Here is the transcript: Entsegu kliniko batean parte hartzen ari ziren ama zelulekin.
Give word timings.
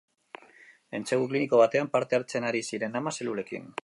Entsegu 0.99 1.27
kliniko 1.33 1.59
batean 1.61 1.89
parte 1.97 2.17
hartzen 2.19 2.47
ari 2.53 2.63
ziren 2.71 3.01
ama 3.01 3.15
zelulekin. 3.19 3.71